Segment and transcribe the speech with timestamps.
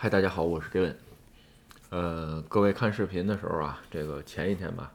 [0.00, 0.94] 嗨，大家好，我是 Gavin。
[1.90, 4.92] 呃，各位看视频的时候啊，这个前一天吧，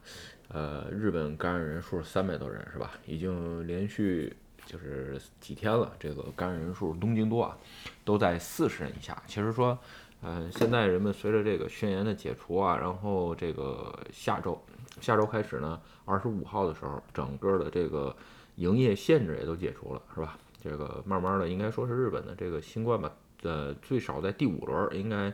[0.47, 2.91] 呃，日本感染人数三百多人是吧？
[3.05, 4.33] 已经连续
[4.65, 7.57] 就是几天了，这个感染人数东京都啊
[8.05, 9.21] 都在四十人以下。
[9.27, 9.77] 其实说，
[10.21, 14.57] 呃，现在人们随着这个宣言的解除啊，然后这个下周
[15.01, 18.15] 下周开始呢，二十五号的时候，整个的这个
[18.55, 20.39] 营业限制也都解除了，是吧？
[20.63, 23.11] 这个慢慢的，应该说是日本的这个新冠吧，
[23.43, 25.31] 呃，最少在第五轮应该。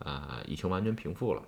[0.00, 1.42] 啊，已经完全平复了。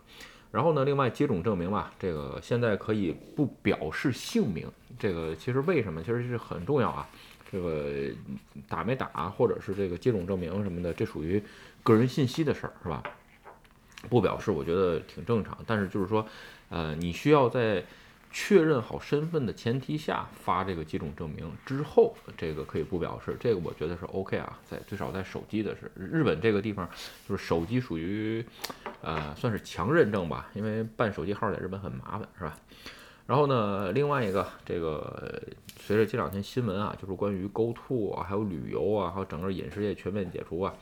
[0.53, 4.67] 然后呢，另外接种证明吧，这个现在可以不表示姓名。
[4.99, 6.01] 这个其实为什么？
[6.01, 7.07] 其实是很重要啊。
[7.51, 8.09] 这个
[8.69, 11.43] 打没打，或者是这个接种证明什么的，这属于
[11.83, 13.03] 个人信息的事儿，是吧？
[14.09, 15.59] 不表示，我觉得挺正常。
[15.67, 16.25] 但是就是说，
[16.71, 17.85] 呃，你需要在。
[18.39, 26.87] 确认好身份的前提下发这个接种证明之后，这个可以不表示，这个我觉得是 OK 啊，在最少在手机的是日本这个地方，
[27.27, 28.45] 就是手机属于，
[29.01, 32.55] 呃，算是强认证吧，因为办手机号在日本很麻烦，是吧？
[33.27, 35.43] 然后呢，另外一个这个
[35.81, 40.75] 随着这两天新闻啊，就是关于 GoTo 啊，还有旅游啊，还有整个饮食业全面解除啊，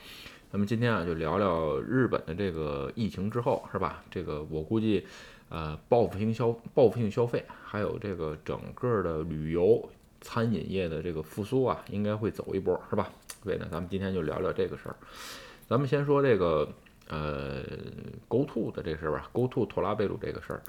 [0.51, 4.03] 那么今天啊就聊聊日本的这个疫情之后，是吧？
[4.11, 5.07] 这个我估计。
[5.55, 9.89] 呃，报复性消报复性消费，还有这个整个的旅游、
[10.21, 13.09] 餐饮业的这个复苏啊，应该会走一波，是吧？
[13.45, 14.97] 所以呢，咱们今天就聊聊这个事儿。
[15.69, 16.69] 咱们先说这个
[17.07, 17.63] 呃
[18.29, 20.63] ，GoTo 的这事儿吧，GoTo 托拉贝鲁这个事儿。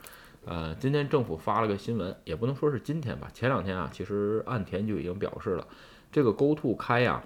[0.46, 5.68] 呃，今天政府发了个新闻，也不能说是今天吧，前两天啊，其实岸田就已经表示了，
[6.12, 7.24] 这个 GoTo 开呀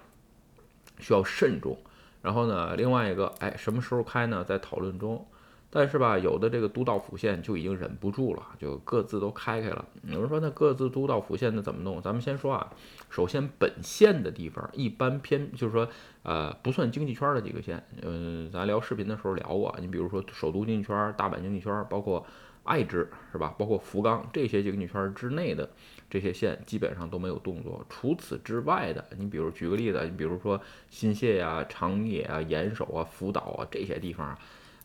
[0.99, 1.77] 需要慎重。
[2.21, 4.45] 然后呢，另外一个，哎，什么时候开呢？
[4.45, 5.25] 在讨论中。
[5.71, 9.85] 但是吧，有的这个都道府县就已经忍不住了，就各自都开开了。
[10.07, 12.01] 有人说，那各自都道府县的怎么弄？
[12.01, 12.73] 咱们先说啊，
[13.07, 15.87] 首先本县的地方一般偏，就是说，
[16.23, 17.85] 呃，不算经济圈的几个县。
[18.01, 22.25] 嗯，咱聊视频的时候聊过，你比如说首都经济圈、大阪经济圈，包括
[22.63, 23.53] 爱知是吧？
[23.55, 25.69] 包括福冈这些经济圈之内的
[26.09, 27.85] 这些县，基本上都没有动作。
[27.87, 34.25] 除此之外的，你比如举个例子，你比如说新泻呀、长野啊、岩手啊、福岛啊这些地方。
[34.25, 34.39] 啊，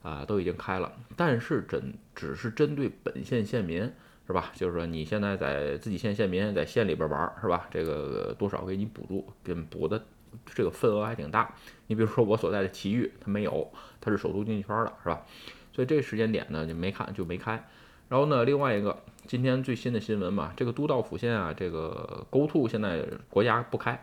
[0.05, 3.91] 啊都已经开了，但是针只是针对本县县民，
[4.29, 4.53] 是吧？
[4.55, 7.67] 就是说你现在在自己县县民在县里边玩，是吧？
[7.71, 10.05] 这个多少给你补助，给补的
[10.45, 11.53] 这个份额还挺大。
[11.87, 15.23] 你比如说我所在的奇遇，它没有，它是首都经济圈的，是吧？
[15.73, 17.67] 所以这个时间点呢就没看就没开。
[18.09, 23.99] 然后呢，另外一个今天最新的新闻嘛，这个都道府县啊，这个 GoTo 现在国家不开，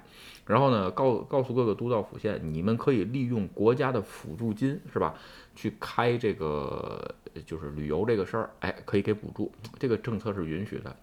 [0.45, 5.13] 然后呢告告诉各个都道府县，你们可以利用国家的辅助金，是吧？
[5.53, 7.13] 去开这个
[7.45, 10.95] 就是旅游这个事儿，哎，可以给补助，这个政策是允许的。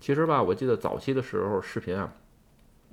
[0.00, 2.12] 其实吧，我记得早期的时候视频啊，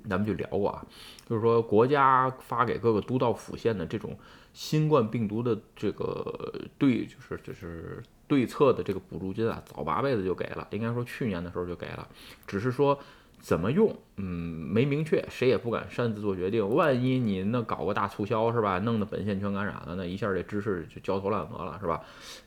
[0.09, 0.85] 咱们就聊过啊，
[1.27, 4.17] 就是说国家发给各个都道府县的这种
[4.53, 12.07] 新冠病毒的这个对，就是就是对策的这个补助金啊，早八辈子就给了，应该说去年的时候就给了，
[12.47, 12.99] 只是说。
[13.39, 13.93] 怎么用？
[14.15, 16.73] 嗯，没明确，谁也不敢擅自做决定。
[16.73, 18.79] 万一你那搞个大促销是吧？
[18.79, 22.01] 弄得本县全感染了，那一下这知识就焦头烂额了是吧？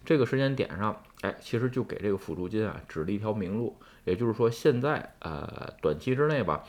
[0.06, 3.77] 这个时间点上，哎，其实就给这个辅助金啊指了一条明路。
[4.05, 6.65] 也就是说，现在呃短期之内吧，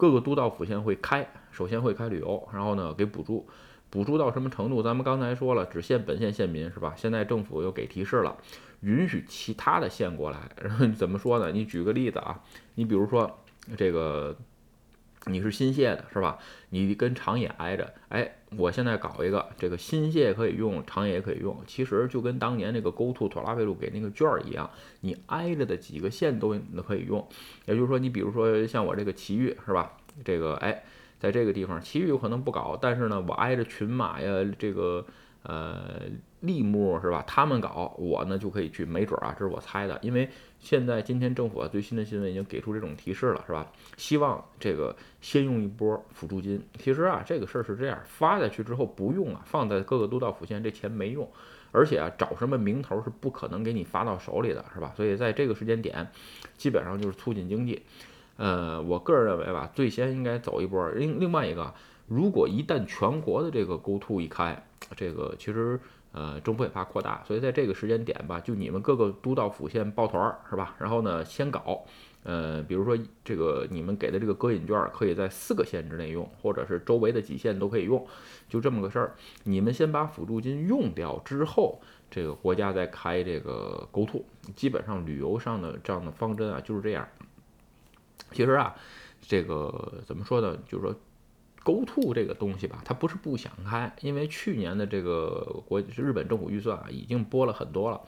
[0.00, 3.46] 各个都道府县会开，首先会开旅游，然后呢给补助，
[3.90, 4.82] 补助到什么程度？
[4.82, 6.94] 咱们刚才说了，只限本县县民是吧？
[6.96, 8.34] 现在政府又给提示了，
[8.80, 10.50] 允许其他的县过来。
[10.56, 11.52] 然 后怎么说呢？
[11.52, 12.40] 你举个例子啊，
[12.76, 13.30] 你比如说。
[13.76, 14.34] 这个
[15.26, 16.38] 你是新泻的是吧？
[16.70, 21.56] 你跟长野挨着，哎，我现在搞一个，这个新泻可以用，长野也可以用。
[21.66, 24.70] 其实就跟当年那个 GoTo 托拉贝路给那个券儿一样，
[25.00, 27.26] 你挨着的几个县都都可以用。
[27.66, 29.92] 也就是说，你比如说像我这个奇遇是吧？
[30.24, 30.82] 这个哎，
[31.18, 35.04] 在这个地方奇遇有可能不搞，但是呢，我挨着群马呀，这个。
[35.42, 36.02] 呃，
[36.40, 37.24] 立木是吧？
[37.26, 39.98] 他们搞我呢就可以去，没准啊，这是我猜的。
[40.02, 40.28] 因为
[40.58, 43.66] 现在今天政府啊最新的新闻已经给出这种提示了，是吧？
[43.96, 46.62] 希望这个先用一波辅助金。
[46.78, 51.26] 其实啊，这个事儿是这样，发下去之后不用啊，放在各个都道府县，这钱没用，
[51.72, 54.92] 而且啊找什么名头是不可能给你发到手里的，是吧？
[54.94, 56.06] 所以在这个时间点，
[56.58, 57.82] 基本上就是促进经济。
[58.36, 60.88] 呃，我个人认为吧，最先应该走一波。
[60.90, 61.74] 另另外一个，
[62.06, 64.66] 如果一旦全国的这个 GoTo 一开，
[64.96, 65.78] 这个其实
[66.12, 70.74] 呃，政府也怕扩大，所以在这个时间点吧，就你们各个都道府县抱团儿是吧？
[70.78, 71.84] 然后呢，先搞，
[72.24, 78.04] 呃，比如说这个你们给的这个歌饮券可以在四个县之内用，或者是周围的几县都可以用，
[78.48, 79.14] 就这么个事儿。
[79.44, 84.22] 你们先把辅助金用掉之后，这个国家再开这个 GoTo，
[84.56, 87.06] 基本上旅游上的这样的方针啊就是这样。
[88.32, 88.74] 其实啊，
[89.20, 90.58] 这个怎么说呢？
[90.66, 90.92] 就是说。
[91.62, 98.00] ，Go To 这个东西吧，它不是不想开，因为去年的这个国日本政府预算啊，已经拨了很多了，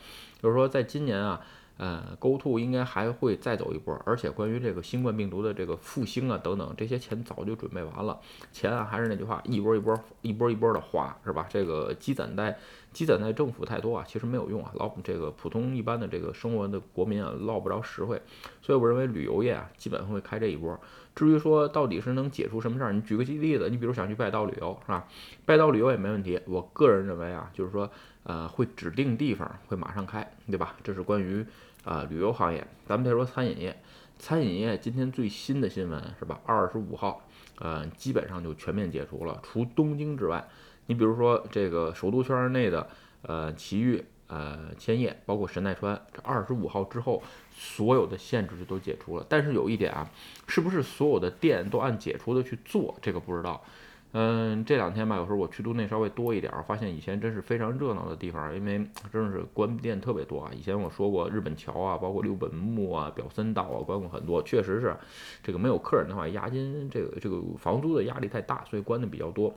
[0.43, 1.41] 就是说在今年啊。
[1.79, 8.21] 呃，Go To 应该还会再走一波，而且关于这个新冠病毒的这个复兴啊等等，这些钱早就准备完了。
[8.53, 11.47] 钱啊，还是那句话，一波一波，一波一波的花，是吧？
[11.49, 12.57] 这个积攒在
[12.93, 18.21] 积攒在政府太多啊，其实没有用啊，捞这个普通一般的这个生活的国民啊，捞不着实惠。
[18.61, 20.79] 所以我认为旅游业啊，基本会开这一波。
[21.15, 25.07] 至于说到底是能解除什么事儿，你举个例子，你比如想去拜道旅游，是吧？
[25.45, 26.41] 拜道旅游也没问题。
[26.47, 27.91] 我个人认为啊，就是说，
[28.23, 30.75] 呃，会指定地方会马上开，对吧？
[30.83, 31.45] 这是关于。
[31.85, 33.77] 啊，旅游行业，咱们再说餐饮业。
[34.17, 36.39] 餐饮业今天最新的新闻是吧？
[36.47, 37.21] 二十五号，
[37.59, 40.49] 呃，基本上就全面解除了，除东京之外。
[40.93, 42.87] 你比如说这个首都圈内的，
[43.23, 49.25] 呃，奇遇、呃，千叶，包括神奈川，这二十五号之后，所有的限制就都解除了。
[49.27, 50.07] 但是有一点啊，
[50.47, 52.95] 是不是所有的店都按解除的去做？
[53.01, 53.65] 这个不知道。
[54.13, 60.51] 嗯，这两天吧，有时候我去都内稍微多一点，发现以前真是非常热闹的地方，因为 真是关店特别多啊。
[60.55, 64.95] 以前我说过，日本桥啊，包括六本木啊、表参道啊，关过很多，确实是
[65.43, 69.55] 这个没有客人的话，押金这个这个房租的压力太大，所以关的比较多。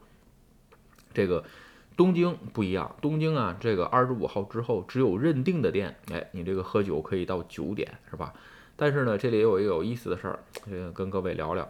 [1.15, 1.43] 这个
[1.97, 8.33] 东京不一样，东京啊，这个二十五号之后只有认定的店，哎，你这个喝酒可以到九点，是吧？
[8.75, 10.39] 但是呢，这里也有一个有意思的事儿，
[10.69, 11.67] 这个跟各位聊聊。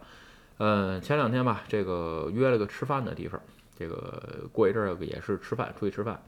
[0.57, 3.39] 嗯，前两天吧，这个约了个吃饭的地方，
[3.77, 6.19] 这个过一阵儿也是吃饭，出去吃饭，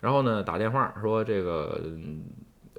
[0.00, 1.80] 然后呢打电话说这个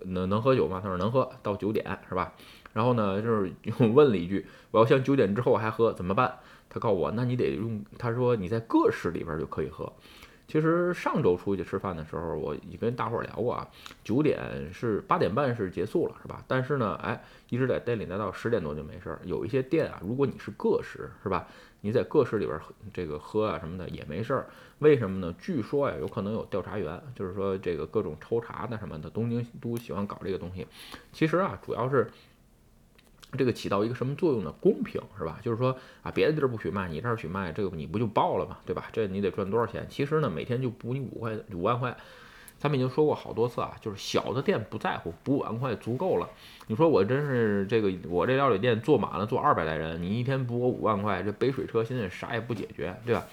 [0.02, 0.82] 能能喝酒吗？
[0.84, 2.34] 他说能喝到九点是吧？
[2.74, 3.54] 然后呢就是
[3.94, 6.40] 问了一句，我要像九点之后还喝怎么办？
[6.76, 9.90] 他告诉我，那你得用，他说你在个室里边就可以喝。
[10.46, 13.66] 其实上周出去吃饭的时候，我已跟大伙儿聊过啊，
[14.04, 14.38] 九点
[14.74, 16.44] 是八点半是结束了，是吧？
[16.50, 19.20] 但是呢，哎，一直在店里待到十点多就没事儿。
[19.24, 21.48] 有一些店啊，如果你是个室，是吧？
[21.80, 22.60] 你在个室里边
[22.94, 24.48] 这个喝啊什么的也没事儿。
[24.80, 25.34] 为什么呢？
[25.40, 30.68] 据说呀，有可能有调查员，就是说这个各种抽查的什么的，东京都喜欢搞这个东西。
[31.14, 32.12] 其实啊，主要是。
[33.36, 34.54] 这个起到一个什么作用呢？
[34.60, 35.40] 公平是吧？
[35.42, 38.58] 就是说啊，别的地儿不许卖，你这儿许卖，这个你不就爆了吗？
[38.66, 38.86] 对吧？
[38.92, 39.86] 这你得赚多少钱？
[39.90, 41.96] 其实呢，每天就补你五块五万块。
[42.58, 46.30] 咱们已经说过好多次啊，就是小的店不在乎，补五万块足够了。
[46.68, 53.28] 你说我真是这个，我这料理店坐满了，坐二百来人，你一天补我五万块，这杯水车薪啥也不解决，对吧？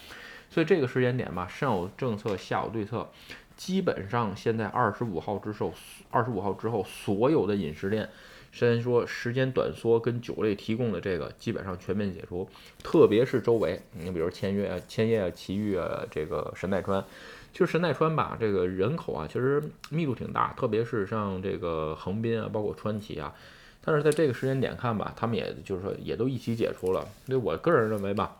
[0.50, 3.08] 所以这个时间点吧，上有政策，下有对策。
[3.56, 5.72] 基本上现在二十五号之后，
[6.10, 8.08] 二十五号之后，所有的饮食店。
[8.54, 12.46] 虽然说时间短缩跟酒类提供的这个基本上全面解除，
[12.82, 17.02] 特别是周围，你比如签约啊、千叶啊、奇遇啊、这个神奈川，
[17.52, 23.34] 其实神奈川吧，这个人口啊，其实密度挺大，特别是像这个横滨啊，包括川崎啊，
[23.82, 28.36] 但是在这个时间点看吧，他们也就是说也都一起解除了，所以我个人认为吧，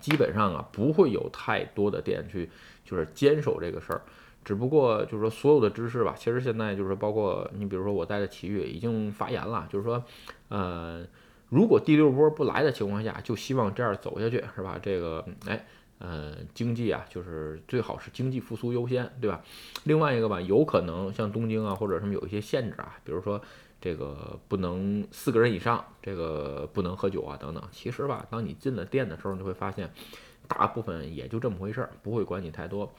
[0.00, 2.48] 基本上啊不会有太多的店去
[2.86, 4.00] 就是坚守这个事儿。
[4.44, 10.02] 只不过就是说，所有的知识吧，其实现在就是包括你，比如说我带的奇遇已经发言了，就是说，
[10.48, 11.04] 呃，
[11.48, 14.78] 如果第六波不来的情况下，就希望这样走下去，是吧？
[14.82, 15.66] 这个，哎，
[15.98, 19.42] 呃，经济啊，就是最好是经济复苏优先，对吧？
[19.84, 23.40] 另外一个吧，有可能像东京啊或者什么有一些限制啊，比如说
[23.78, 27.62] 这个不能四个人以上，这个不能喝酒啊等等。
[27.70, 29.92] 其实吧，当你进了店的时候，你会发现，
[30.48, 32.90] 大部分也就这么回事儿，不会管你太多。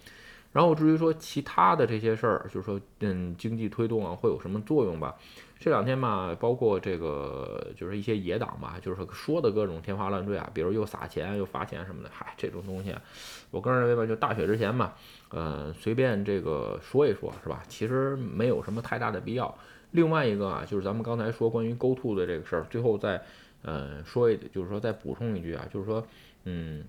[0.52, 5.16] 然后至于说其他的这些事儿，就是说，嗯，经济推动啊会有什么作用吧？
[5.58, 12.94] 这两天嘛，包括这个就是一些野党吧，就是说的各种天花乱坠啊，比如又撒钱又发钱什么的，嗨，这种东西，
[13.50, 14.92] 我个人认为吧，就大选之前嘛，
[15.30, 17.64] 呃，随便这个说一说，是吧？
[17.70, 19.56] 其实没有什么太大的必要。
[19.92, 23.22] 另外一个啊，就是咱们刚才说关于 Go To 的这个事儿，最后再，
[23.62, 26.06] 呃，说一，就是说再补充一句啊，就是说，
[26.44, 26.84] 嗯。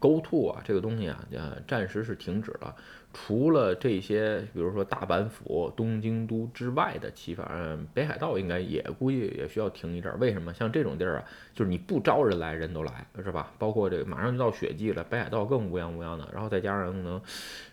[0.00, 2.74] Go To 啊，这个东西啊，呃，暂时是停止了。
[3.14, 7.46] 除了这些，比如说大阪府、东京都之外的地方，
[7.94, 10.18] 北海道应该也估计也需要停一阵儿。
[10.18, 10.52] 为什么？
[10.52, 13.52] 像这种地儿啊，就是你不招人来，人都来，是吧？
[13.56, 16.28] 包括这个马上就到雪季了，北海道更乌泱乌泱的。
[16.34, 17.22] 然后再加上可能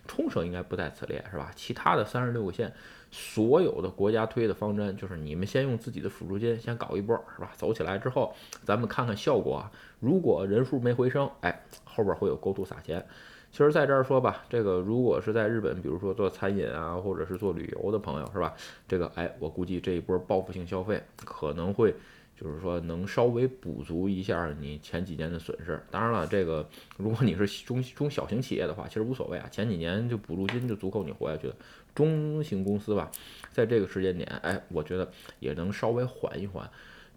[0.06, 1.50] 冲绳应该不在此列，是吧？
[1.56, 2.72] 其他的三十六个县，
[3.10, 7.50] 所有的国家推的方针就是你们先用自己的辅助金先搞一波，是吧？
[7.56, 8.32] 走起来之后，
[8.64, 9.72] 咱们看看效果啊。
[9.98, 13.04] 如果人数没回升，哎，后边会有高度撒钱。
[13.52, 18.54] 其实，在这儿说吧，这个如果是在日本，比如说做餐饮啊，或者是做旅游的朋友，是吧？
[18.88, 21.94] 这个，哎，我估计这一波报复性消费可能会，
[22.34, 25.78] 就是说能稍微补足一下你前几年的损失。
[25.90, 26.66] 当然了，这个
[26.96, 31.54] 如果你是中中小型企业的话，其实无所谓啊，前几年就补助金就足够你活下去了。
[31.94, 33.10] 中型公司吧，
[33.50, 35.06] 在这个时间点，哎，我觉得
[35.40, 36.66] 也能稍微缓一缓。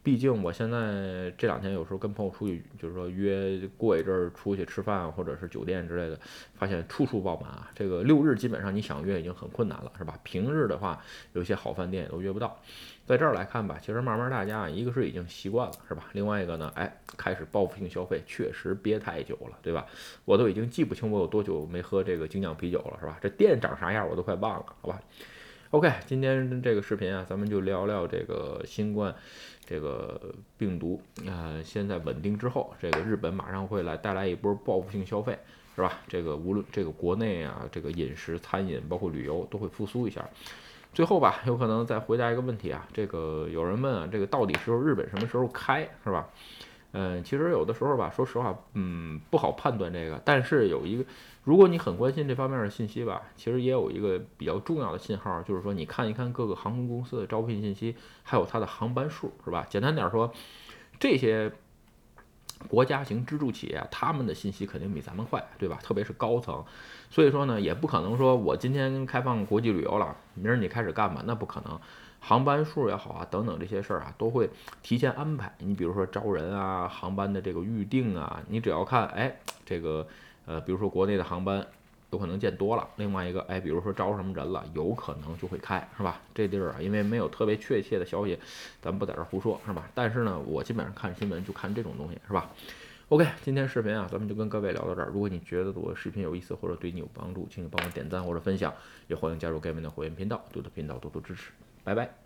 [0.06, 6.20] 毕竟我现在这两天有时候跟朋友出去，就是说约过一阵儿出去吃饭或者是酒店之类的，
[6.54, 7.72] 发现处处爆满啊。
[7.74, 10.16] 这个六日基本上你想约已经很困难了，是吧？
[10.22, 11.02] 平日的话，
[11.34, 12.56] 有些好饭店也都约不到。
[13.08, 16.04] 在这儿来看吧，其实慢慢大家一个是已经习惯了，是吧？
[16.14, 19.88] 另外一个呢，哎，开始报复性消费，确实憋太久了，对吧？
[20.24, 23.18] 我都已经记不清我有多久没喝这个精酿啤酒了，是吧？
[23.20, 25.02] 这店长啥样我都快忘了，好吧
[25.76, 29.14] ？OK，今天这个视频啊，咱们就聊聊这个新冠
[29.66, 35.38] 这个病毒啊，现在稳定之后，这个日本马上会来带来一波报复性消费，
[35.76, 36.00] 是吧？
[36.08, 40.26] 这个无论这个国内啊，这个饮食、餐饮，包括旅游都会复苏一下。
[40.94, 46.30] 最后吧，有可能再回答一个问题啊，这个有人问啊，这个到底时候日本什么时候开，是吧？
[46.98, 50.22] 嗯，其实有的时候吧，说实话，嗯，不好判断这个。
[50.24, 51.04] 但是有一个，
[51.44, 59.68] 如果你很关心这方面的信息吧，其实也有一个比较重要的信号，就是说你看一看各个航空公司的招聘信息，还有它的航班数，是吧？
[59.70, 60.32] 简单点说，
[60.98, 61.52] 这些
[62.70, 65.78] 国家型支柱企业，他们的信息肯定比咱们快，对吧？
[65.84, 66.64] 特别是高层，
[67.10, 71.78] 所以说呢，也不可能说我今天开放国际旅游了，明儿你开始干吧，那不可能。
[72.20, 74.50] 航班数也好啊，等等这些事儿啊，都会
[74.82, 75.54] 提前安排。
[75.60, 80.08] 你比如说招人啊，航班的这个预定啊，你只要看，哎，这个，
[80.46, 81.66] 呃，比如说国内的航班
[82.12, 86.20] 有可能见多了，另外一个，哎，比如说招什么人了，有可能就会开，是吧？
[86.34, 88.40] 这地儿啊，因为没有特别确切的消息，
[88.82, 89.88] 咱们不在这儿胡说，是吧？
[89.94, 92.50] 但是呢，我基本上看新闻就看这种东西，是吧
[93.10, 95.10] ？OK，今天视频啊，咱们就跟各位聊到这儿。
[95.14, 98.74] 如果你觉得我视频有意思或者对你有帮助，请你帮我点赞或者分享，
[99.08, 101.52] 也欢迎加入盖文的会员频道，对我的频道多多支持。
[101.86, 102.25] 拜拜。